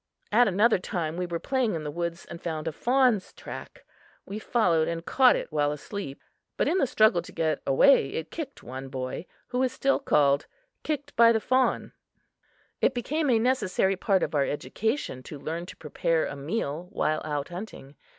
[0.31, 3.85] At another time, we were playing in the woods and found a fawn's track.
[4.25, 6.23] We followed and caught it while asleep;
[6.57, 10.47] but in the struggle to get away, it kicked one boy, who is still called
[10.81, 11.91] "Kicked by the Fawn."
[12.81, 17.21] It became a necessary part of our education to learn to prepare a meal while
[17.23, 17.95] out hunting.